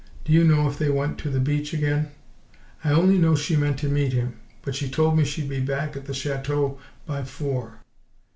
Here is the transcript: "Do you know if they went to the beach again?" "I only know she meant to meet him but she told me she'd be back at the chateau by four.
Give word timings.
"Do 0.25 0.33
you 0.33 0.43
know 0.43 0.67
if 0.67 0.79
they 0.79 0.89
went 0.89 1.19
to 1.19 1.29
the 1.29 1.39
beach 1.39 1.73
again?" 1.75 2.09
"I 2.83 2.91
only 2.91 3.19
know 3.19 3.35
she 3.35 3.55
meant 3.55 3.77
to 3.81 3.87
meet 3.87 4.13
him 4.13 4.33
but 4.63 4.73
she 4.73 4.89
told 4.89 5.15
me 5.15 5.23
she'd 5.23 5.47
be 5.47 5.59
back 5.59 5.95
at 5.95 6.05
the 6.05 6.13
chateau 6.15 6.79
by 7.05 7.23
four. 7.23 7.77